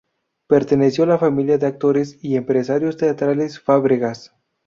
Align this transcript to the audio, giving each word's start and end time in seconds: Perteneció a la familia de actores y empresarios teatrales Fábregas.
Perteneció 0.47 1.03
a 1.03 1.07
la 1.07 1.19
familia 1.19 1.59
de 1.59 1.67
actores 1.67 2.17
y 2.23 2.35
empresarios 2.35 2.97
teatrales 2.97 3.59
Fábregas. 3.59 4.33